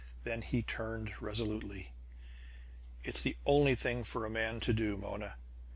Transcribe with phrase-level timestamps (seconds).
[0.23, 1.91] Then he turned resolutely.
[3.03, 5.35] "It's the only thing for a man to do, Mona!